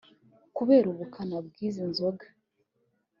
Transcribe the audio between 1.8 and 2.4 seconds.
nzoga